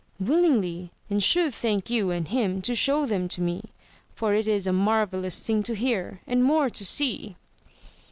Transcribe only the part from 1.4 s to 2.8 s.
thank you and him to